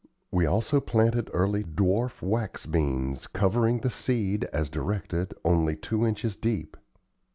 We 0.31 0.47
also 0.47 0.81
planted 0.81 1.29
early 1.31 1.63
dwarf 1.63 2.23
wax 2.23 2.65
beans, 2.65 3.27
covering 3.27 3.81
the 3.81 3.91
seed, 3.91 4.45
as 4.45 4.67
directed, 4.67 5.35
only 5.45 5.75
two 5.75 6.07
inches 6.07 6.35
deep. 6.35 6.75